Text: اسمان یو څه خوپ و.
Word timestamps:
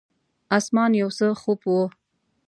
اسمان 0.57 0.91
یو 1.01 1.09
څه 1.17 1.27
خوپ 1.41 1.61
و. 1.67 1.73